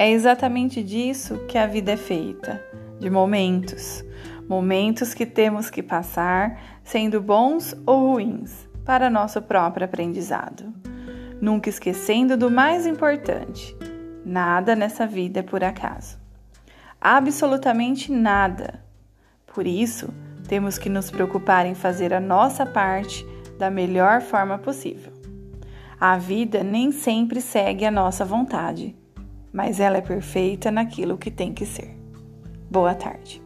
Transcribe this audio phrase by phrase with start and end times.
[0.00, 2.58] É exatamente disso que a vida é feita
[2.98, 4.02] de momentos.
[4.48, 10.72] Momentos que temos que passar, sendo bons ou ruins, para nosso próprio aprendizado.
[11.38, 13.76] Nunca esquecendo do mais importante:
[14.24, 16.18] nada nessa vida é por acaso.
[16.98, 18.82] Absolutamente nada.
[19.52, 20.08] Por isso,
[20.48, 23.22] temos que nos preocupar em fazer a nossa parte
[23.58, 25.12] da melhor forma possível.
[26.00, 28.96] A vida nem sempre segue a nossa vontade,
[29.52, 31.96] mas ela é perfeita naquilo que tem que ser.
[32.70, 33.42] Boa tarde.